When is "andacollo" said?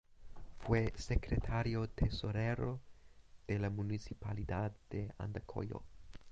5.19-5.83